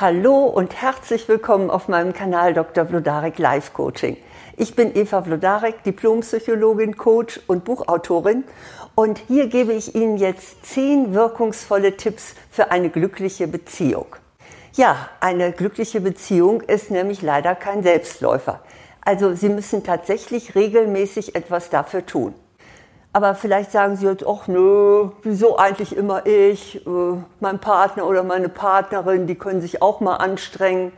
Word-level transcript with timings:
Hallo 0.00 0.44
und 0.44 0.80
herzlich 0.80 1.26
willkommen 1.26 1.70
auf 1.70 1.88
meinem 1.88 2.12
Kanal 2.12 2.54
Dr. 2.54 2.86
Vlodarek 2.86 3.36
Life 3.40 3.72
Coaching. 3.72 4.16
Ich 4.56 4.76
bin 4.76 4.94
Eva 4.94 5.22
Vlodarek, 5.22 5.82
Diplompsychologin, 5.82 6.96
Coach 6.96 7.40
und 7.48 7.64
Buchautorin 7.64 8.44
und 8.94 9.18
hier 9.26 9.48
gebe 9.48 9.72
ich 9.72 9.96
Ihnen 9.96 10.16
jetzt 10.16 10.64
zehn 10.64 11.14
wirkungsvolle 11.14 11.96
Tipps 11.96 12.36
für 12.48 12.70
eine 12.70 12.90
glückliche 12.90 13.48
Beziehung. 13.48 14.06
Ja, 14.74 15.08
eine 15.18 15.50
glückliche 15.50 16.00
Beziehung 16.00 16.60
ist 16.60 16.92
nämlich 16.92 17.20
leider 17.20 17.56
kein 17.56 17.82
Selbstläufer. 17.82 18.60
Also 19.00 19.34
Sie 19.34 19.48
müssen 19.48 19.82
tatsächlich 19.82 20.54
regelmäßig 20.54 21.34
etwas 21.34 21.70
dafür 21.70 22.06
tun. 22.06 22.34
Aber 23.12 23.34
vielleicht 23.34 23.72
sagen 23.72 23.96
Sie 23.96 24.06
jetzt, 24.06 24.24
ach 24.26 24.48
nö, 24.48 25.08
wieso 25.22 25.56
eigentlich 25.56 25.96
immer 25.96 26.26
ich? 26.26 26.86
Äh, 26.86 26.90
mein 27.40 27.58
Partner 27.58 28.06
oder 28.06 28.22
meine 28.22 28.48
Partnerin, 28.48 29.26
die 29.26 29.34
können 29.34 29.60
sich 29.60 29.80
auch 29.80 30.00
mal 30.00 30.16
anstrengen. 30.16 30.92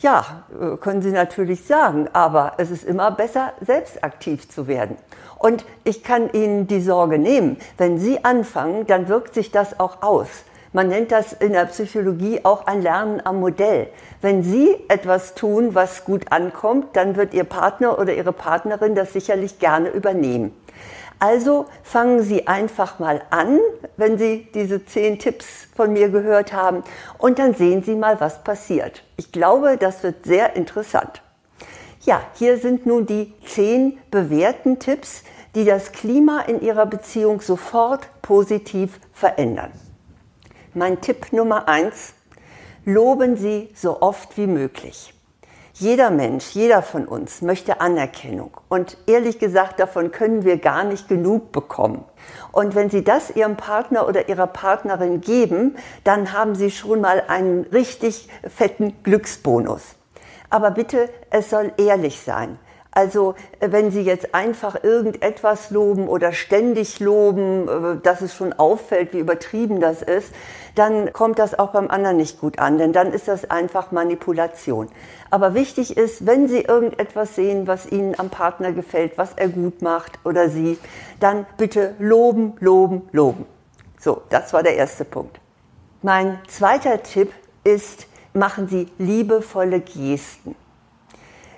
Ja, 0.00 0.44
äh, 0.60 0.76
können 0.76 1.02
Sie 1.02 1.10
natürlich 1.10 1.64
sagen, 1.64 2.08
aber 2.12 2.52
es 2.58 2.70
ist 2.70 2.84
immer 2.84 3.10
besser, 3.10 3.52
selbst 3.64 4.04
aktiv 4.04 4.48
zu 4.48 4.68
werden. 4.68 4.96
Und 5.38 5.64
ich 5.84 6.04
kann 6.04 6.30
Ihnen 6.32 6.66
die 6.66 6.80
Sorge 6.80 7.18
nehmen. 7.18 7.56
Wenn 7.78 7.98
Sie 7.98 8.24
anfangen, 8.24 8.86
dann 8.86 9.08
wirkt 9.08 9.34
sich 9.34 9.50
das 9.50 9.80
auch 9.80 10.02
aus. 10.02 10.28
Man 10.72 10.88
nennt 10.88 11.12
das 11.12 11.32
in 11.32 11.54
der 11.54 11.64
Psychologie 11.64 12.40
auch 12.44 12.66
ein 12.66 12.82
Lernen 12.82 13.22
am 13.24 13.40
Modell. 13.40 13.88
Wenn 14.20 14.42
Sie 14.42 14.76
etwas 14.88 15.34
tun, 15.34 15.74
was 15.74 16.04
gut 16.04 16.30
ankommt, 16.30 16.94
dann 16.94 17.16
wird 17.16 17.32
Ihr 17.32 17.44
Partner 17.44 17.98
oder 17.98 18.14
Ihre 18.14 18.32
Partnerin 18.32 18.94
das 18.94 19.14
sicherlich 19.14 19.58
gerne 19.58 19.88
übernehmen. 19.88 20.52
Also 21.20 21.66
fangen 21.82 22.22
Sie 22.22 22.46
einfach 22.46 23.00
mal 23.00 23.22
an, 23.30 23.58
wenn 23.96 24.18
Sie 24.18 24.48
diese 24.54 24.84
zehn 24.84 25.18
Tipps 25.18 25.66
von 25.74 25.92
mir 25.92 26.10
gehört 26.10 26.52
haben, 26.52 26.84
und 27.18 27.38
dann 27.38 27.54
sehen 27.54 27.82
Sie 27.82 27.96
mal, 27.96 28.20
was 28.20 28.44
passiert. 28.44 29.02
Ich 29.16 29.32
glaube, 29.32 29.76
das 29.76 30.02
wird 30.04 30.24
sehr 30.24 30.54
interessant. 30.54 31.22
Ja, 32.02 32.22
hier 32.34 32.58
sind 32.58 32.86
nun 32.86 33.06
die 33.06 33.34
zehn 33.44 33.98
bewährten 34.10 34.78
Tipps, 34.78 35.24
die 35.54 35.64
das 35.64 35.90
Klima 35.90 36.42
in 36.42 36.60
Ihrer 36.60 36.86
Beziehung 36.86 37.40
sofort 37.40 38.08
positiv 38.22 39.00
verändern. 39.12 39.72
Mein 40.74 41.00
Tipp 41.00 41.32
Nummer 41.32 41.66
eins: 41.66 42.14
Loben 42.84 43.36
Sie 43.36 43.70
so 43.74 44.00
oft 44.00 44.36
wie 44.36 44.46
möglich. 44.46 45.12
Jeder 45.80 46.10
Mensch, 46.10 46.54
jeder 46.54 46.82
von 46.82 47.06
uns 47.06 47.40
möchte 47.40 47.80
Anerkennung. 47.80 48.50
Und 48.68 48.96
ehrlich 49.06 49.38
gesagt, 49.38 49.78
davon 49.78 50.10
können 50.10 50.42
wir 50.42 50.58
gar 50.58 50.82
nicht 50.82 51.06
genug 51.06 51.52
bekommen. 51.52 52.04
Und 52.50 52.74
wenn 52.74 52.90
Sie 52.90 53.04
das 53.04 53.30
Ihrem 53.30 53.56
Partner 53.56 54.08
oder 54.08 54.28
Ihrer 54.28 54.48
Partnerin 54.48 55.20
geben, 55.20 55.76
dann 56.02 56.32
haben 56.32 56.56
Sie 56.56 56.72
schon 56.72 57.00
mal 57.00 57.22
einen 57.28 57.62
richtig 57.72 58.28
fetten 58.52 59.00
Glücksbonus. 59.04 59.94
Aber 60.50 60.72
bitte, 60.72 61.10
es 61.30 61.48
soll 61.48 61.70
ehrlich 61.76 62.22
sein. 62.22 62.58
Also 62.98 63.36
wenn 63.60 63.92
Sie 63.92 64.00
jetzt 64.00 64.34
einfach 64.34 64.82
irgendetwas 64.82 65.70
loben 65.70 66.08
oder 66.08 66.32
ständig 66.32 66.98
loben, 66.98 67.68
äh, 67.68 68.02
dass 68.02 68.22
es 68.22 68.34
schon 68.34 68.52
auffällt, 68.52 69.12
wie 69.12 69.20
übertrieben 69.20 69.78
das 69.78 70.02
ist, 70.02 70.34
dann 70.74 71.12
kommt 71.12 71.38
das 71.38 71.56
auch 71.56 71.68
beim 71.70 71.88
anderen 71.90 72.16
nicht 72.16 72.40
gut 72.40 72.58
an, 72.58 72.76
denn 72.76 72.92
dann 72.92 73.12
ist 73.12 73.28
das 73.28 73.48
einfach 73.52 73.92
Manipulation. 73.92 74.88
Aber 75.30 75.54
wichtig 75.54 75.96
ist, 75.96 76.26
wenn 76.26 76.48
Sie 76.48 76.62
irgendetwas 76.62 77.36
sehen, 77.36 77.68
was 77.68 77.86
Ihnen 77.86 78.18
am 78.18 78.30
Partner 78.30 78.72
gefällt, 78.72 79.16
was 79.16 79.30
er 79.36 79.48
gut 79.48 79.80
macht 79.80 80.18
oder 80.24 80.48
Sie, 80.48 80.76
dann 81.20 81.46
bitte 81.56 81.94
loben, 82.00 82.54
loben, 82.58 83.08
loben. 83.12 83.46
So, 84.00 84.22
das 84.28 84.52
war 84.52 84.64
der 84.64 84.74
erste 84.74 85.04
Punkt. 85.04 85.38
Mein 86.02 86.40
zweiter 86.48 87.00
Tipp 87.04 87.32
ist, 87.62 88.08
machen 88.32 88.66
Sie 88.66 88.88
liebevolle 88.98 89.78
Gesten. 89.78 90.56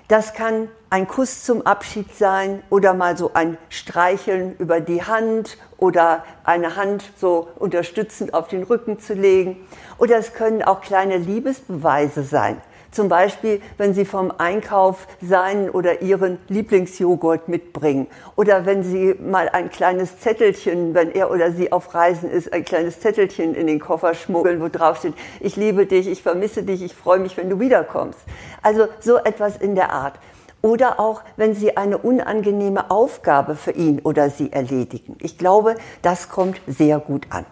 Das 0.07 0.35
kann 0.35 0.67
ein 0.91 1.07
Kuss 1.07 1.45
zum 1.45 1.65
Abschied 1.65 2.13
sein 2.17 2.63
oder 2.69 2.93
mal 2.93 3.15
so 3.15 3.31
ein 3.33 3.57
Streicheln 3.69 4.57
über 4.57 4.81
die 4.81 5.01
Hand 5.01 5.57
oder 5.77 6.25
eine 6.43 6.75
Hand 6.75 7.05
so 7.15 7.47
unterstützend 7.57 8.33
auf 8.33 8.49
den 8.49 8.63
Rücken 8.63 8.99
zu 8.99 9.13
legen. 9.13 9.65
Oder 9.97 10.17
es 10.17 10.33
können 10.33 10.61
auch 10.61 10.81
kleine 10.81 11.17
Liebesbeweise 11.17 12.23
sein. 12.23 12.61
Zum 12.91 13.07
Beispiel, 13.07 13.61
wenn 13.77 13.93
Sie 13.93 14.03
vom 14.03 14.33
Einkauf 14.37 15.07
seinen 15.21 15.69
oder 15.69 16.01
Ihren 16.01 16.39
Lieblingsjoghurt 16.49 17.47
mitbringen. 17.47 18.07
Oder 18.35 18.65
wenn 18.65 18.83
Sie 18.83 19.15
mal 19.17 19.47
ein 19.47 19.69
kleines 19.69 20.19
Zettelchen, 20.19 20.93
wenn 20.93 21.13
er 21.13 21.31
oder 21.31 21.53
sie 21.53 21.71
auf 21.71 21.95
Reisen 21.95 22.29
ist, 22.29 22.51
ein 22.51 22.65
kleines 22.65 22.99
Zettelchen 22.99 23.55
in 23.55 23.67
den 23.67 23.79
Koffer 23.79 24.13
schmuggeln, 24.13 24.59
wo 24.59 24.67
drauf 24.67 24.97
steht, 24.97 25.13
ich 25.39 25.55
liebe 25.55 25.85
dich, 25.85 26.05
ich 26.09 26.21
vermisse 26.21 26.63
dich, 26.63 26.81
ich 26.81 26.93
freue 26.93 27.19
mich, 27.19 27.37
wenn 27.37 27.49
du 27.49 27.61
wiederkommst. 27.61 28.19
Also 28.61 28.89
so 28.99 29.15
etwas 29.15 29.55
in 29.55 29.75
der 29.75 29.93
Art. 29.93 30.19
Oder 30.61 30.99
auch, 30.99 31.23
wenn 31.37 31.55
Sie 31.55 31.75
eine 31.75 31.97
unangenehme 31.97 32.91
Aufgabe 32.91 33.55
für 33.55 33.71
ihn 33.71 33.99
oder 33.99 34.29
sie 34.29 34.51
erledigen. 34.51 35.15
Ich 35.19 35.37
glaube, 35.37 35.75
das 36.01 36.29
kommt 36.29 36.61
sehr 36.67 36.99
gut 36.99 37.25
an. 37.29 37.45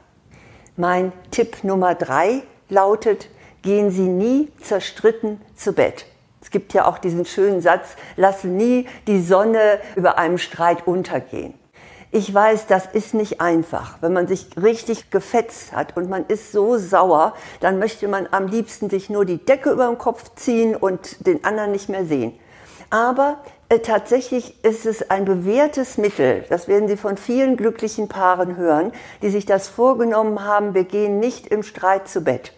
Mein 0.77 1.11
Tipp 1.31 1.63
Nummer 1.63 1.95
drei 1.95 2.43
lautet, 2.69 3.29
gehen 3.63 3.89
Sie 3.89 4.07
nie 4.07 4.51
zerstritten 4.61 5.41
zu 5.55 5.73
Bett. 5.73 6.05
Es 6.41 6.51
gibt 6.51 6.73
ja 6.73 6.85
auch 6.87 6.99
diesen 6.99 7.25
schönen 7.25 7.61
Satz, 7.61 7.95
lasse 8.15 8.47
nie 8.47 8.87
die 9.07 9.21
Sonne 9.21 9.79
über 9.95 10.17
einem 10.17 10.37
Streit 10.37 10.87
untergehen. 10.87 11.53
Ich 12.11 12.33
weiß, 12.33 12.65
das 12.67 12.87
ist 12.87 13.13
nicht 13.13 13.39
einfach. 13.39 13.97
Wenn 14.01 14.13
man 14.13 14.27
sich 14.27 14.47
richtig 14.59 15.11
gefetzt 15.11 15.73
hat 15.73 15.95
und 15.95 16.09
man 16.09 16.25
ist 16.27 16.51
so 16.51 16.77
sauer, 16.77 17.35
dann 17.59 17.77
möchte 17.77 18.07
man 18.07 18.27
am 18.31 18.47
liebsten 18.47 18.89
sich 18.89 19.09
nur 19.09 19.25
die 19.25 19.37
Decke 19.37 19.71
über 19.71 19.87
den 19.87 19.97
Kopf 19.97 20.31
ziehen 20.35 20.75
und 20.75 21.27
den 21.27 21.43
anderen 21.43 21.71
nicht 21.71 21.89
mehr 21.89 22.05
sehen. 22.05 22.33
Aber 22.89 23.37
äh, 23.69 23.79
tatsächlich 23.79 24.63
ist 24.63 24.85
es 24.85 25.09
ein 25.11 25.25
bewährtes 25.25 25.97
Mittel, 25.97 26.43
das 26.49 26.67
werden 26.67 26.87
Sie 26.87 26.97
von 26.97 27.17
vielen 27.17 27.55
glücklichen 27.55 28.07
Paaren 28.07 28.57
hören, 28.57 28.91
die 29.21 29.29
sich 29.29 29.45
das 29.45 29.67
vorgenommen 29.67 30.43
haben, 30.43 30.73
wir 30.73 30.85
gehen 30.85 31.19
nicht 31.19 31.47
im 31.47 31.63
Streit 31.63 32.07
zu 32.07 32.21
Bett. 32.21 32.53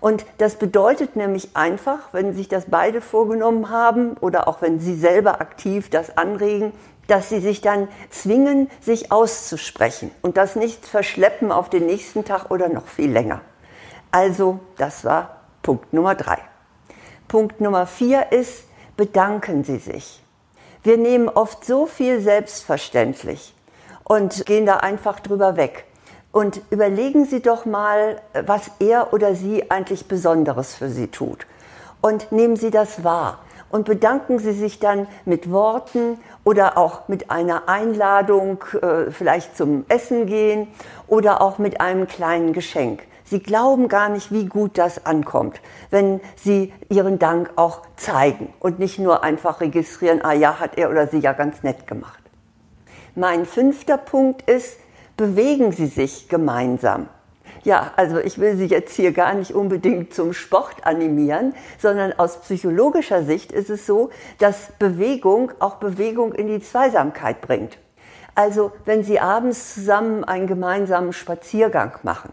Und 0.00 0.24
das 0.38 0.56
bedeutet 0.56 1.14
nämlich 1.14 1.50
einfach, 1.54 1.98
wenn 2.12 2.34
sich 2.34 2.48
das 2.48 2.64
beide 2.68 3.00
vorgenommen 3.00 3.68
haben 3.68 4.16
oder 4.20 4.48
auch 4.48 4.62
wenn 4.62 4.80
sie 4.80 4.94
selber 4.94 5.40
aktiv 5.40 5.90
das 5.90 6.16
anregen, 6.16 6.72
dass 7.06 7.28
sie 7.28 7.40
sich 7.40 7.60
dann 7.60 7.88
zwingen, 8.08 8.70
sich 8.80 9.12
auszusprechen 9.12 10.10
und 10.22 10.36
das 10.36 10.56
nicht 10.56 10.86
verschleppen 10.86 11.52
auf 11.52 11.68
den 11.68 11.86
nächsten 11.86 12.24
Tag 12.24 12.50
oder 12.50 12.68
noch 12.68 12.86
viel 12.86 13.10
länger. 13.10 13.42
Also, 14.10 14.60
das 14.78 15.04
war 15.04 15.40
Punkt 15.62 15.92
Nummer 15.92 16.14
drei. 16.14 16.38
Punkt 17.28 17.60
Nummer 17.60 17.86
vier 17.86 18.32
ist, 18.32 18.64
bedanken 19.00 19.64
Sie 19.64 19.78
sich. 19.78 20.20
Wir 20.82 20.98
nehmen 20.98 21.30
oft 21.30 21.64
so 21.64 21.86
viel 21.86 22.20
selbstverständlich 22.20 23.54
und 24.04 24.44
gehen 24.44 24.66
da 24.66 24.76
einfach 24.76 25.20
drüber 25.20 25.56
weg. 25.56 25.86
Und 26.32 26.60
überlegen 26.68 27.24
Sie 27.24 27.40
doch 27.40 27.64
mal, 27.64 28.20
was 28.44 28.70
er 28.78 29.14
oder 29.14 29.34
sie 29.34 29.70
eigentlich 29.70 30.06
Besonderes 30.06 30.74
für 30.74 30.90
Sie 30.90 31.06
tut. 31.06 31.46
Und 32.02 32.30
nehmen 32.30 32.56
Sie 32.56 32.70
das 32.70 33.02
wahr. 33.02 33.38
Und 33.70 33.86
bedanken 33.86 34.38
Sie 34.38 34.52
sich 34.52 34.80
dann 34.80 35.08
mit 35.24 35.50
Worten 35.50 36.18
oder 36.44 36.76
auch 36.76 37.08
mit 37.08 37.30
einer 37.30 37.70
Einladung, 37.70 38.62
äh, 38.82 39.10
vielleicht 39.10 39.56
zum 39.56 39.86
Essen 39.88 40.26
gehen 40.26 40.68
oder 41.06 41.40
auch 41.40 41.56
mit 41.56 41.80
einem 41.80 42.06
kleinen 42.06 42.52
Geschenk. 42.52 43.02
Sie 43.30 43.38
glauben 43.38 43.86
gar 43.86 44.08
nicht, 44.08 44.32
wie 44.32 44.46
gut 44.46 44.76
das 44.76 45.06
ankommt, 45.06 45.60
wenn 45.90 46.20
Sie 46.34 46.72
Ihren 46.88 47.20
Dank 47.20 47.52
auch 47.54 47.82
zeigen 47.94 48.52
und 48.58 48.80
nicht 48.80 48.98
nur 48.98 49.22
einfach 49.22 49.60
registrieren, 49.60 50.20
ah 50.24 50.32
ja, 50.32 50.58
hat 50.58 50.76
er 50.76 50.90
oder 50.90 51.06
sie 51.06 51.20
ja 51.20 51.32
ganz 51.32 51.62
nett 51.62 51.86
gemacht. 51.86 52.18
Mein 53.14 53.46
fünfter 53.46 53.98
Punkt 53.98 54.50
ist, 54.50 54.78
bewegen 55.16 55.70
Sie 55.70 55.86
sich 55.86 56.28
gemeinsam. 56.28 57.08
Ja, 57.62 57.92
also 57.94 58.18
ich 58.18 58.40
will 58.40 58.56
Sie 58.56 58.66
jetzt 58.66 58.96
hier 58.96 59.12
gar 59.12 59.34
nicht 59.34 59.54
unbedingt 59.54 60.12
zum 60.12 60.32
Sport 60.32 60.84
animieren, 60.84 61.54
sondern 61.78 62.12
aus 62.12 62.40
psychologischer 62.40 63.22
Sicht 63.22 63.52
ist 63.52 63.70
es 63.70 63.86
so, 63.86 64.10
dass 64.38 64.72
Bewegung 64.80 65.52
auch 65.60 65.76
Bewegung 65.76 66.32
in 66.32 66.48
die 66.48 66.60
Zweisamkeit 66.60 67.42
bringt. 67.42 67.78
Also 68.34 68.72
wenn 68.86 69.04
Sie 69.04 69.20
abends 69.20 69.74
zusammen 69.74 70.24
einen 70.24 70.48
gemeinsamen 70.48 71.12
Spaziergang 71.12 71.92
machen 72.02 72.30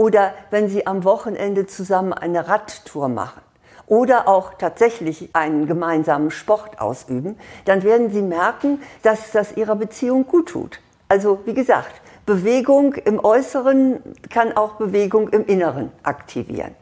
oder 0.00 0.32
wenn 0.48 0.70
Sie 0.70 0.86
am 0.86 1.04
Wochenende 1.04 1.66
zusammen 1.66 2.14
eine 2.14 2.48
Radtour 2.48 3.10
machen 3.10 3.42
oder 3.86 4.28
auch 4.28 4.54
tatsächlich 4.54 5.28
einen 5.34 5.66
gemeinsamen 5.66 6.30
Sport 6.30 6.80
ausüben, 6.80 7.38
dann 7.66 7.82
werden 7.82 8.10
Sie 8.10 8.22
merken, 8.22 8.80
dass 9.02 9.30
das 9.30 9.58
Ihrer 9.58 9.76
Beziehung 9.76 10.26
gut 10.26 10.48
tut. 10.48 10.80
Also 11.08 11.40
wie 11.44 11.52
gesagt, 11.52 12.00
Bewegung 12.24 12.94
im 12.94 13.22
Äußeren 13.22 14.00
kann 14.30 14.56
auch 14.56 14.76
Bewegung 14.76 15.28
im 15.28 15.44
Inneren 15.44 15.92
aktivieren. 16.02 16.74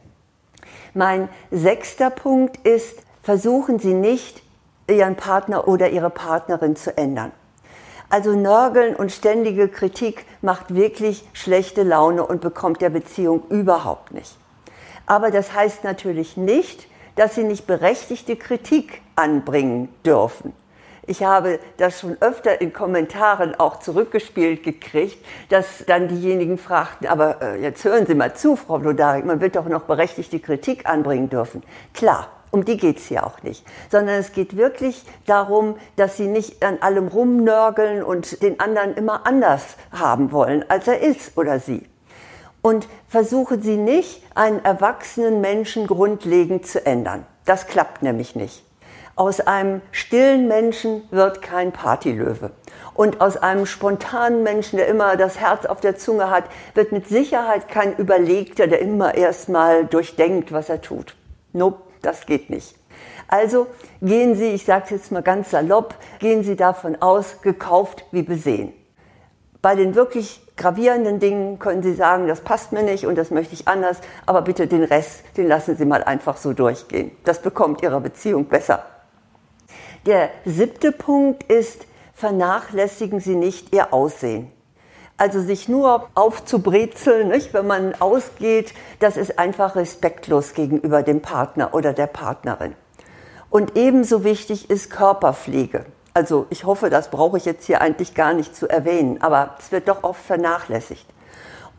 Mein 0.93 1.27
sechster 1.51 2.11
Punkt 2.11 2.65
ist, 2.65 2.99
versuchen 3.21 3.79
Sie 3.79 3.95
nicht, 3.95 4.41
Ihren 4.89 5.17
Partner 5.17 5.67
oder 5.67 5.89
Ihre 5.89 6.09
Partnerin 6.09 6.77
zu 6.77 6.97
ändern. 6.97 7.33
Also 8.09 8.35
Nörgeln 8.35 8.95
und 8.95 9.11
ständige 9.11 9.67
Kritik 9.67 10.25
macht 10.41 10.73
wirklich 10.73 11.23
schlechte 11.33 11.83
Laune 11.83 12.25
und 12.25 12.41
bekommt 12.41 12.81
der 12.81 12.89
Beziehung 12.89 13.43
überhaupt 13.49 14.13
nicht. 14.13 14.35
Aber 15.05 15.29
das 15.29 15.53
heißt 15.53 15.83
natürlich 15.83 16.35
nicht, 16.35 16.87
dass 17.15 17.35
sie 17.35 17.43
nicht 17.43 17.67
berechtigte 17.67 18.35
Kritik 18.35 19.01
anbringen 19.15 19.89
dürfen. 20.05 20.53
Ich 21.05 21.23
habe 21.23 21.59
das 21.77 21.99
schon 21.99 22.17
öfter 22.21 22.61
in 22.61 22.71
Kommentaren 22.71 23.55
auch 23.55 23.79
zurückgespielt 23.79 24.63
gekriegt, 24.63 25.25
dass 25.49 25.83
dann 25.87 26.07
diejenigen 26.07 26.59
fragten, 26.59 27.07
aber 27.07 27.41
äh, 27.41 27.61
jetzt 27.61 27.83
hören 27.83 28.05
Sie 28.05 28.13
mal 28.13 28.35
zu, 28.35 28.55
Frau 28.55 28.77
Blodarik, 28.77 29.25
man 29.25 29.41
wird 29.41 29.55
doch 29.55 29.65
noch 29.65 29.83
berechtigte 29.83 30.39
Kritik 30.39 30.87
anbringen 30.87 31.29
dürfen. 31.29 31.63
Klar, 31.95 32.27
um 32.51 32.65
die 32.65 32.77
geht's 32.77 33.05
hier 33.05 33.25
auch 33.25 33.43
nicht, 33.43 33.65
sondern 33.91 34.15
es 34.15 34.31
geht 34.31 34.57
wirklich 34.57 35.05
darum, 35.25 35.75
dass 35.95 36.17
sie 36.17 36.27
nicht 36.27 36.63
an 36.63 36.79
allem 36.81 37.07
rumnörgeln 37.07 38.03
und 38.03 38.41
den 38.41 38.59
anderen 38.59 38.95
immer 38.95 39.25
anders 39.27 39.77
haben 39.91 40.31
wollen, 40.31 40.65
als 40.69 40.87
er 40.87 40.99
ist 40.99 41.37
oder 41.37 41.59
sie. 41.59 41.83
Und 42.61 42.87
versuchen 43.07 43.61
Sie 43.61 43.77
nicht, 43.77 44.21
einen 44.35 44.63
erwachsenen 44.65 45.39
Menschen 45.39 45.87
grundlegend 45.87 46.67
zu 46.67 46.85
ändern. 46.85 47.25
Das 47.45 47.67
klappt 47.67 48.03
nämlich 48.03 48.35
nicht. 48.35 48.65
Aus 49.15 49.41
einem 49.41 49.81
stillen 49.91 50.47
Menschen 50.47 51.03
wird 51.11 51.41
kein 51.41 51.71
Partylöwe. 51.71 52.51
Und 52.93 53.21
aus 53.21 53.37
einem 53.37 53.65
spontanen 53.65 54.43
Menschen, 54.43 54.77
der 54.77 54.87
immer 54.87 55.17
das 55.17 55.39
Herz 55.39 55.65
auf 55.65 55.81
der 55.81 55.97
Zunge 55.97 56.29
hat, 56.29 56.45
wird 56.73 56.91
mit 56.91 57.07
Sicherheit 57.07 57.67
kein 57.67 57.97
Überlegter, 57.97 58.67
der 58.67 58.79
immer 58.79 59.15
erstmal 59.15 59.85
durchdenkt, 59.85 60.51
was 60.51 60.69
er 60.69 60.81
tut. 60.81 61.15
Nope, 61.53 61.81
das 62.01 62.25
geht 62.25 62.49
nicht. 62.49 62.75
Also 63.27 63.67
gehen 64.01 64.35
Sie, 64.35 64.47
ich 64.47 64.65
sage 64.65 64.85
es 64.85 64.89
jetzt 64.89 65.11
mal 65.11 65.21
ganz 65.21 65.51
salopp, 65.51 65.95
gehen 66.19 66.43
Sie 66.43 66.55
davon 66.55 67.01
aus, 67.01 67.41
gekauft 67.41 68.05
wie 68.11 68.23
besehen. 68.23 68.73
Bei 69.61 69.75
den 69.75 69.93
wirklich 69.93 70.41
gravierenden 70.55 71.19
Dingen 71.19 71.59
können 71.59 71.83
Sie 71.83 71.93
sagen, 71.93 72.27
das 72.27 72.41
passt 72.41 72.71
mir 72.71 72.83
nicht 72.83 73.05
und 73.05 73.15
das 73.17 73.29
möchte 73.29 73.53
ich 73.53 73.67
anders, 73.67 73.97
aber 74.25 74.41
bitte 74.41 74.67
den 74.67 74.83
Rest, 74.83 75.23
den 75.37 75.47
lassen 75.47 75.75
Sie 75.75 75.85
mal 75.85 76.03
einfach 76.03 76.37
so 76.37 76.53
durchgehen. 76.53 77.11
Das 77.23 77.41
bekommt 77.41 77.83
Ihre 77.83 78.01
Beziehung 78.01 78.45
besser. 78.45 78.85
Der 80.05 80.29
siebte 80.45 80.91
Punkt 80.91 81.43
ist, 81.43 81.85
vernachlässigen 82.13 83.19
Sie 83.19 83.35
nicht 83.35 83.73
Ihr 83.73 83.93
Aussehen. 83.93 84.51
Also 85.19 85.41
sich 85.41 85.67
nur 85.67 86.07
aufzubrezeln, 86.15 87.27
nicht, 87.27 87.53
wenn 87.53 87.67
man 87.67 87.93
ausgeht, 87.99 88.73
das 89.01 89.17
ist 89.17 89.37
einfach 89.37 89.75
respektlos 89.75 90.53
gegenüber 90.53 91.03
dem 91.03 91.21
Partner 91.21 91.73
oder 91.73 91.91
der 91.91 92.07
Partnerin. 92.07 92.73
Und 93.49 93.75
ebenso 93.75 94.23
wichtig 94.23 94.69
ist 94.69 94.89
Körperpflege. 94.89 95.83
Also 96.13 96.45
ich 96.49 96.63
hoffe, 96.63 96.89
das 96.89 97.11
brauche 97.11 97.35
ich 97.35 97.43
jetzt 97.43 97.65
hier 97.65 97.81
eigentlich 97.81 98.13
gar 98.15 98.31
nicht 98.31 98.55
zu 98.55 98.69
erwähnen, 98.69 99.21
aber 99.21 99.55
es 99.59 99.73
wird 99.73 99.89
doch 99.89 100.03
oft 100.03 100.23
vernachlässigt. 100.23 101.05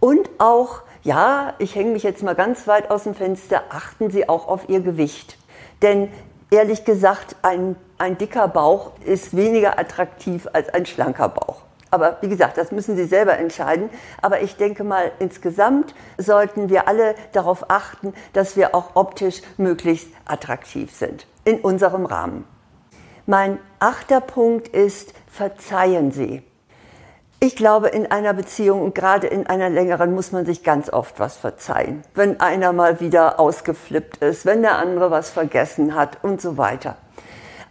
Und 0.01 0.29
auch, 0.37 0.83
ja, 1.03 1.55
ich 1.57 1.75
hänge 1.75 1.93
mich 1.93 2.03
jetzt 2.03 2.23
mal 2.23 2.35
ganz 2.35 2.67
weit 2.67 2.91
aus 2.91 3.05
dem 3.05 3.15
Fenster, 3.15 3.63
achten 3.71 4.11
Sie 4.11 4.29
auch 4.29 4.49
auf 4.49 4.69
Ihr 4.69 4.81
Gewicht. 4.81 5.39
Denn 5.81 6.11
ehrlich 6.51 6.85
gesagt, 6.85 7.37
ein, 7.41 7.77
ein 7.97 8.19
dicker 8.19 8.49
Bauch 8.49 8.91
ist 9.03 9.35
weniger 9.35 9.79
attraktiv 9.79 10.47
als 10.53 10.69
ein 10.69 10.85
schlanker 10.85 11.31
Bauch. 11.31 11.63
Aber 11.91 12.19
wie 12.21 12.29
gesagt, 12.29 12.57
das 12.57 12.71
müssen 12.73 12.97
Sie 12.97 13.05
selber 13.05 13.39
entscheiden. 13.39 13.91
Aber 14.23 14.41
ich 14.43 14.57
denke 14.57 14.85
mal, 14.85 15.11
insgesamt 15.19 15.95
sollten 16.19 16.69
wir 16.69 16.87
alle 16.89 17.15
darauf 17.33 17.71
achten, 17.71 18.15
dass 18.33 18.57
wir 18.57 18.75
auch 18.75 18.95
optisch 18.95 19.43
möglichst 19.57 20.09
attraktiv 20.25 20.95
sind 20.95 21.27
in 21.45 21.61
unserem 21.61 22.07
Rahmen. 22.07 22.45
Mein 23.27 23.59
achter 23.79 24.21
Punkt 24.21 24.69
ist, 24.69 25.15
verzeihen 25.27 26.13
Sie. 26.13 26.43
Ich 27.43 27.57
glaube, 27.57 27.89
in 27.89 28.11
einer 28.11 28.35
Beziehung 28.35 28.83
und 28.83 28.95
gerade 28.95 29.27
in 29.27 29.47
einer 29.47 29.71
längeren 29.71 30.15
muss 30.15 30.31
man 30.31 30.45
sich 30.45 30.63
ganz 30.63 30.91
oft 30.93 31.19
was 31.19 31.39
verzeihen. 31.39 32.03
Wenn 32.15 32.39
einer 32.39 32.75
mal 32.75 33.01
wieder 33.01 33.41
ausgeflippt 33.41 34.19
ist, 34.19 34.45
wenn 34.45 34.61
der 34.61 34.77
andere 34.77 35.11
was 35.11 35.31
vergessen 35.31 35.95
hat 35.95 36.23
und 36.23 36.43
so 36.43 36.59
weiter. 36.59 36.97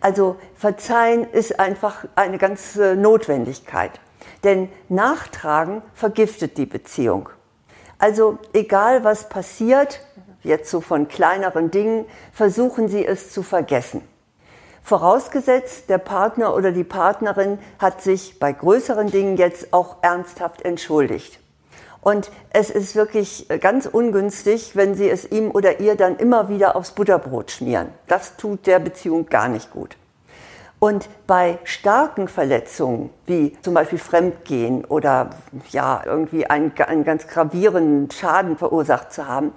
Also 0.01 0.37
verzeihen 0.55 1.29
ist 1.29 1.59
einfach 1.59 2.05
eine 2.15 2.37
ganze 2.37 2.95
Notwendigkeit. 2.95 3.99
Denn 4.43 4.69
Nachtragen 4.87 5.81
vergiftet 5.93 6.57
die 6.57 6.65
Beziehung. 6.65 7.29
Also 7.97 8.37
egal 8.53 9.03
was 9.03 9.29
passiert, 9.29 10.01
jetzt 10.43 10.71
so 10.71 10.81
von 10.81 11.07
kleineren 11.07 11.71
Dingen, 11.71 12.05
versuchen 12.31 12.87
Sie 12.87 13.05
es 13.05 13.31
zu 13.31 13.43
vergessen. 13.43 14.01
Vorausgesetzt, 14.83 15.89
der 15.89 15.97
Partner 15.97 16.55
oder 16.55 16.71
die 16.71 16.83
Partnerin 16.83 17.59
hat 17.77 18.01
sich 18.01 18.39
bei 18.39 18.51
größeren 18.53 19.11
Dingen 19.11 19.37
jetzt 19.37 19.73
auch 19.73 19.97
ernsthaft 20.01 20.63
entschuldigt. 20.63 21.39
Und 22.01 22.31
es 22.51 22.69
ist 22.69 22.95
wirklich 22.95 23.47
ganz 23.59 23.85
ungünstig, 23.85 24.75
wenn 24.75 24.95
Sie 24.95 25.09
es 25.09 25.29
ihm 25.29 25.51
oder 25.51 25.81
ihr 25.81 25.95
dann 25.95 26.15
immer 26.15 26.47
wieder 26.47 26.75
aufs 26.75 26.91
Butterbrot 26.91 27.51
schmieren. 27.51 27.89
Das 28.07 28.37
tut 28.37 28.65
der 28.65 28.79
Beziehung 28.79 29.25
gar 29.25 29.49
nicht 29.49 29.71
gut. 29.71 29.97
Und 30.79 31.09
bei 31.27 31.59
starken 31.65 32.29
Verletzungen, 32.29 33.09
wie 33.25 33.57
zum 33.61 33.73
Beispiel 33.73 33.99
Fremdgehen 33.99 34.85
oder 34.85 35.31
ja, 35.71 36.01
irgendwie 36.05 36.45
einen, 36.45 36.71
einen 36.77 37.03
ganz 37.03 37.27
gravierenden 37.27 38.09
Schaden 38.09 38.57
verursacht 38.57 39.11
zu 39.11 39.27
haben, 39.27 39.51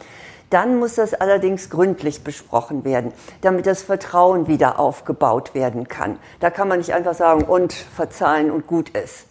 dann 0.50 0.78
muss 0.78 0.96
das 0.96 1.14
allerdings 1.14 1.70
gründlich 1.70 2.24
besprochen 2.24 2.84
werden, 2.84 3.12
damit 3.40 3.66
das 3.66 3.82
Vertrauen 3.82 4.48
wieder 4.48 4.80
aufgebaut 4.80 5.54
werden 5.54 5.86
kann. 5.86 6.18
Da 6.40 6.50
kann 6.50 6.68
man 6.68 6.78
nicht 6.78 6.92
einfach 6.92 7.14
sagen 7.14 7.44
und 7.44 7.72
verzeihen 7.72 8.50
und 8.50 8.66
gut 8.66 8.90
ist. 8.90 9.26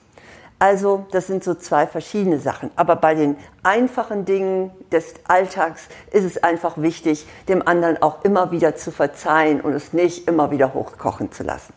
Also 0.57 1.05
das 1.11 1.27
sind 1.27 1.43
so 1.43 1.55
zwei 1.55 1.87
verschiedene 1.87 2.39
Sachen. 2.39 2.71
Aber 2.75 2.95
bei 2.95 3.15
den 3.15 3.35
einfachen 3.63 4.25
Dingen 4.25 4.71
des 4.91 5.15
Alltags 5.27 5.89
ist 6.11 6.23
es 6.23 6.41
einfach 6.41 6.77
wichtig, 6.77 7.27
dem 7.49 7.67
anderen 7.67 8.01
auch 8.01 8.23
immer 8.23 8.51
wieder 8.51 8.75
zu 8.75 8.91
verzeihen 8.91 9.59
und 9.59 9.73
es 9.73 9.91
nicht 9.91 10.27
immer 10.27 10.51
wieder 10.51 10.73
hochkochen 10.73 11.31
zu 11.31 11.43
lassen. 11.43 11.73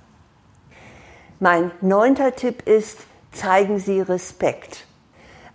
Mein 1.40 1.72
neunter 1.80 2.36
Tipp 2.36 2.66
ist, 2.66 2.98
zeigen 3.32 3.80
Sie 3.80 4.00
Respekt. 4.00 4.86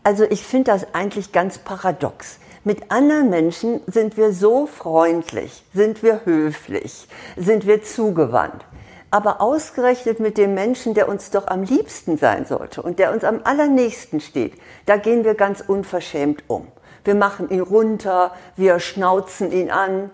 Also 0.03 0.25
ich 0.25 0.43
finde 0.43 0.71
das 0.71 0.93
eigentlich 0.93 1.31
ganz 1.31 1.57
paradox. 1.57 2.39
Mit 2.65 2.91
anderen 2.91 3.29
Menschen 3.29 3.79
sind 3.87 4.17
wir 4.17 4.33
so 4.33 4.67
freundlich, 4.67 5.63
sind 5.73 6.03
wir 6.03 6.25
höflich, 6.25 7.07
sind 7.37 7.65
wir 7.65 7.81
zugewandt. 7.81 8.65
Aber 9.09 9.41
ausgerechnet 9.41 10.19
mit 10.19 10.37
dem 10.37 10.53
Menschen, 10.53 10.93
der 10.93 11.07
uns 11.07 11.31
doch 11.31 11.47
am 11.47 11.63
liebsten 11.63 12.17
sein 12.17 12.45
sollte 12.45 12.81
und 12.81 12.99
der 12.99 13.13
uns 13.13 13.23
am 13.23 13.39
allernächsten 13.45 14.19
steht, 14.19 14.53
da 14.85 14.97
gehen 14.97 15.23
wir 15.23 15.33
ganz 15.33 15.63
unverschämt 15.65 16.43
um. 16.47 16.67
Wir 17.05 17.15
machen 17.15 17.49
ihn 17.49 17.61
runter, 17.61 18.33
wir 18.57 18.79
schnauzen 18.79 19.51
ihn 19.53 19.71
an. 19.71 20.11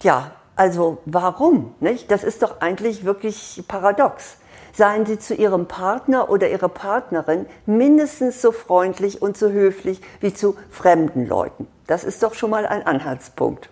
Ja, 0.00 0.32
also 0.56 0.98
warum? 1.04 1.74
Nicht? 1.80 2.10
Das 2.10 2.24
ist 2.24 2.42
doch 2.42 2.62
eigentlich 2.62 3.04
wirklich 3.04 3.62
paradox 3.68 4.38
seien 4.72 5.06
Sie 5.06 5.18
zu 5.18 5.34
Ihrem 5.34 5.66
Partner 5.66 6.30
oder 6.30 6.50
Ihrer 6.50 6.68
Partnerin 6.68 7.46
mindestens 7.66 8.40
so 8.40 8.52
freundlich 8.52 9.22
und 9.22 9.36
so 9.36 9.50
höflich 9.50 10.00
wie 10.20 10.34
zu 10.34 10.56
fremden 10.70 11.26
Leuten. 11.26 11.66
Das 11.86 12.04
ist 12.04 12.22
doch 12.22 12.34
schon 12.34 12.50
mal 12.50 12.66
ein 12.66 12.86
Anhaltspunkt. 12.86 13.68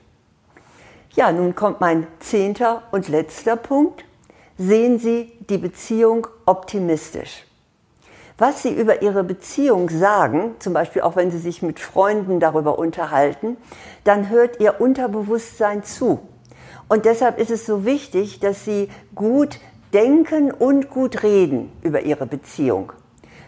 Ja, 1.15 1.33
nun 1.33 1.55
kommt 1.55 1.81
mein 1.81 2.07
zehnter 2.21 2.83
und 2.93 3.09
letzter 3.09 3.57
Punkt. 3.57 4.05
Sehen 4.59 4.99
Sie 4.99 5.33
die 5.49 5.59
Beziehung 5.59 6.27
optimistisch. 6.47 7.47
Was 8.37 8.63
Sie 8.63 8.73
über 8.73 9.03
Ihre 9.03 9.25
Beziehung 9.25 9.91
sagen, 9.91 10.55
zum 10.61 10.73
Beispiel 10.73 11.03
auch 11.03 11.17
wenn 11.17 11.31
Sie 11.31 11.39
sich 11.39 11.63
mit 11.63 11.81
Freunden 11.81 12.41
darüber 12.41 12.79
unterhalten, 12.79 13.57
dann 14.05 14.31
hört 14.31 14.61
Ihr 14.61 14.81
Unterbewusstsein 14.81 15.83
zu. 15.83 16.21
Und 16.89 17.05
deshalb 17.05 17.39
ist 17.39 17.51
es 17.51 17.67
so 17.67 17.85
wichtig, 17.85 18.41
dass 18.41 18.65
Sie 18.65 18.89
gut 19.15 19.61
denken 19.93 20.53
und 20.53 20.91
gut 20.91 21.23
reden 21.23 21.73
über 21.83 22.03
Ihre 22.03 22.27
Beziehung. 22.27 22.93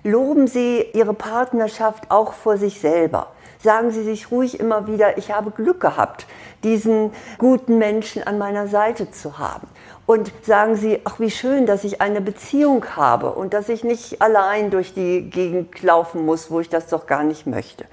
Loben 0.05 0.49
Sie 0.49 0.85
Ihre 0.95 1.15
Partnerschaft 1.15 2.11
auch 2.11 2.33
vor 2.33 2.57
sich 2.57 2.81
selber. 2.81 3.29
Sagen 3.63 3.93
Sie 3.93 4.03
sich 4.03 4.33
ruhig 4.33 4.59
immer 4.59 4.89
wieder, 4.89 5.19
ich 5.19 5.31
habe 5.31 5.53
Glück 5.53 5.79
gehabt, 5.79 6.27
diesen 6.65 7.13
guten 7.39 7.79
Menschen 7.79 8.25
an 8.25 8.37
meiner 8.37 8.67
Seite 8.67 9.13
zu 9.13 9.39
haben. 9.39 9.69
Und 10.05 10.33
sagen 10.43 10.75
Sie, 10.75 11.01
ach 11.05 11.21
wie 11.21 11.31
schön, 11.31 11.65
dass 11.67 11.85
ich 11.85 12.01
eine 12.01 12.21
Beziehung 12.21 12.85
habe 12.97 13.31
und 13.31 13.55
dass 13.55 13.69
ich 13.69 13.85
nicht 13.85 14.21
allein 14.21 14.71
durch 14.71 14.95
die 14.95 15.31
Gegend 15.31 15.81
laufen 15.83 16.27
muss, 16.27 16.51
wo 16.51 16.59
ich 16.59 16.69
das 16.69 16.89
doch 16.89 17.07
gar 17.07 17.23
nicht 17.23 17.47
möchte. 17.47 17.85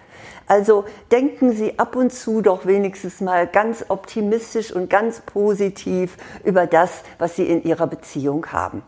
Also 0.47 0.85
denken 1.11 1.51
Sie 1.51 1.77
ab 1.77 1.95
und 1.95 2.11
zu 2.11 2.41
doch 2.41 2.65
wenigstens 2.65 3.21
mal 3.21 3.47
ganz 3.47 3.85
optimistisch 3.87 4.71
und 4.71 4.89
ganz 4.89 5.21
positiv 5.21 6.17
über 6.43 6.67
das, 6.67 7.03
was 7.17 7.35
Sie 7.35 7.45
in 7.45 7.63
Ihrer 7.63 7.87
Beziehung 7.87 8.47
haben. 8.47 8.81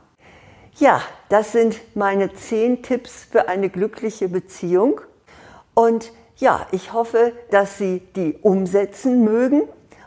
Ja, 0.78 1.02
das 1.30 1.52
sind 1.52 1.80
meine 1.96 2.34
zehn 2.34 2.82
Tipps 2.82 3.28
für 3.30 3.48
eine 3.48 3.70
glückliche 3.70 4.30
Beziehung. 4.30 5.02
Und 5.74 6.12
ja, 6.38 6.66
ich 6.72 6.94
hoffe, 6.94 7.34
dass 7.52 7.78
Sie 7.78 8.02
die 8.16 8.38
umsetzen 8.42 9.24
mögen. 9.24 9.64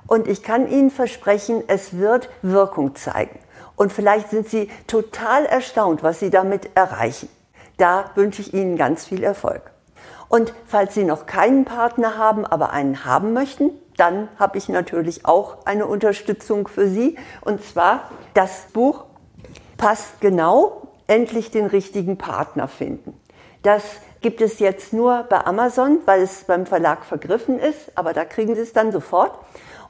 Und 0.07 0.27
ich 0.27 0.43
kann 0.43 0.69
Ihnen 0.69 0.91
versprechen, 0.91 1.63
es 1.69 1.97
wird 1.97 2.29
Wirkung 2.43 2.95
zeigen. 2.97 3.39
Und 3.77 3.93
vielleicht 3.93 4.31
sind 4.31 4.49
Sie 4.49 4.71
total 4.87 5.47
erstaunt, 5.47 6.03
was 6.03 6.21
Sie 6.21 6.31
damit 6.31 6.71
erreichen. 6.75 7.29
Da 7.77 8.11
wünsche 8.15 8.43
ich 8.43 8.55
Ihnen 8.55 8.77
ganz 8.77 9.07
viel 9.07 9.23
Erfolg. 9.23 9.74
Und 10.29 10.53
falls 10.67 10.95
Sie 10.95 11.05
noch 11.05 11.27
keinen 11.27 11.65
Partner 11.65 12.17
haben, 12.17 12.45
aber 12.47 12.71
einen 12.71 13.05
haben 13.05 13.33
möchten, 13.33 13.71
dann 13.97 14.29
habe 14.39 14.59
ich 14.59 14.69
natürlich 14.69 15.25
auch 15.25 15.67
eine 15.67 15.87
Unterstützung 15.87 16.69
für 16.69 16.89
Sie. 16.89 17.17
Und 17.41 17.63
zwar 17.65 18.11
das 18.35 18.67
Buch 18.73 19.05
passt 19.77 20.21
genau, 20.21 20.89
endlich 21.07 21.51
den 21.51 21.67
richtigen 21.67 22.19
Partner 22.19 22.69
finden. 22.69 23.19
Das 23.63 23.83
gibt 24.21 24.41
es 24.41 24.59
jetzt 24.59 24.93
nur 24.93 25.25
bei 25.25 25.45
Amazon, 25.45 25.99
weil 26.07 26.23
es 26.23 26.45
beim 26.45 26.67
Verlag 26.67 27.05
vergriffen 27.05 27.59
ist, 27.59 27.93
aber 27.95 28.13
da 28.13 28.25
kriegen 28.25 28.55
Sie 28.55 28.63
es 28.63 28.73
dann 28.73 28.91
sofort. 28.91 29.39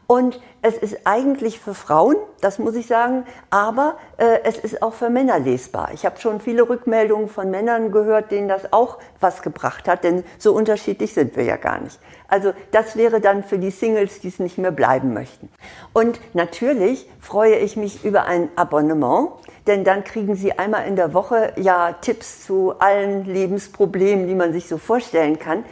Und 0.07 0.41
es 0.61 0.77
ist 0.77 0.99
eigentlich 1.05 1.61
für 1.61 1.75
Frauen, 1.75 2.17
das 2.43 2.59
muss 2.59 2.75
ich 2.75 2.87
sagen, 2.87 3.25
aber 3.49 3.97
äh, 4.19 4.41
es 4.45 4.59
ist 4.59 4.83
auch 4.83 4.93
für 4.93 5.09
Männer 5.09 5.39
lesbar. 5.39 5.91
Ich 5.95 6.05
habe 6.05 6.21
schon 6.21 6.41
viele 6.41 6.69
Rückmeldungen 6.69 7.29
von 7.29 7.51
Männern 7.51 7.91
gehört, 7.91 8.31
denen 8.31 8.49
das 8.49 8.73
auch 8.73 8.99
was 9.21 9.41
gebracht 9.41 9.89
hat, 9.89 10.05
denn 10.05 10.25
so 10.39 10.53
unterschiedlich 10.53 11.15
sind 11.15 11.37
wir 11.37 11.45
ja 11.45 11.57
gar 11.57 11.81
nicht. 11.81 11.99
Also 12.29 12.53
das 12.71 12.97
wäre 12.97 13.21
dann 13.21 13.45
für 13.45 13.59
die 13.59 13.71
Singles, 13.71 14.21
die 14.21 14.29
es 14.29 14.39
nicht 14.39 14.59
mehr 14.59 14.73
bleiben 14.73 15.15
möchten. 15.15 15.49
Und 15.95 16.21
natürlich 16.35 17.09
freue 17.21 17.57
ich 17.57 17.77
mich 17.77 18.05
über 18.05 18.25
ein 18.25 18.49
Abonnement, 18.57 19.31
denn 19.67 19.85
dann 19.85 20.05
kriegen 20.05 20.35
Sie 20.35 20.53
einmal 20.59 20.87
in 20.87 20.97
der 20.97 21.15
Woche 21.15 21.53
ja 21.57 21.93
Tipps 21.93 22.45
zu 22.45 22.75
allen 22.79 23.25
Lebensproblemen, 23.25 24.27
die 24.27 24.35
man 24.35 24.53
sich 24.53 24.69
so 24.69 24.77
vorstellen 24.77 25.39
kann. 25.39 25.65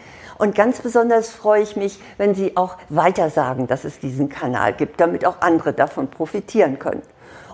Und 0.43 0.57
ganz 0.57 0.81
besonders 0.81 1.31
freue 1.31 1.63
ich 1.63 1.77
mich, 1.77 2.01
wenn 2.19 2.35
Sie 2.35 2.57
auch 2.57 2.77
weiter 2.89 3.31
sagen, 3.31 3.69
dass 3.69 3.85
es 3.85 4.01
diesen 4.01 4.29
Kanal 4.29 4.73
gibt, 4.73 5.01
damit 5.01 5.25
auch 5.25 5.37
andere 5.41 5.73
davon 5.73 6.09
profitieren 6.09 6.81
können. 6.81 7.03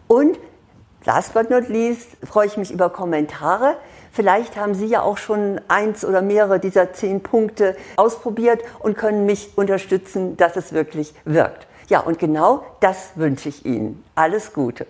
Und 0.07 0.39
last 1.05 1.35
but 1.35 1.51
not 1.51 1.69
least 1.69 2.17
freue 2.27 2.47
ich 2.47 2.57
mich 2.57 2.71
über 2.71 2.89
Kommentare. 2.89 3.77
Vielleicht 4.11 4.57
haben 4.57 4.75
Sie 4.75 4.87
ja 4.87 5.03
auch 5.03 5.19
schon 5.19 5.61
eins 5.69 6.03
oder 6.03 6.23
mehrere 6.23 6.61
dieser 6.61 6.95
zehn 6.95 7.23
Punkte 7.23 7.77
ausprobiert 7.97 8.63
und 8.79 8.97
können 8.97 9.27
mich 9.27 9.51
unterstützen, 9.59 10.39
dass 10.39 10.57
es 10.57 10.73
wirklich 10.73 11.13
wirkt. 11.27 11.67
Ja, 11.89 12.01
und 12.01 12.19
genau 12.19 12.65
das 12.81 13.11
wünsche 13.17 13.51
ich 13.51 13.67
Ihnen. 13.67 14.03
Alles 14.15 14.55
Gute. 14.55 14.87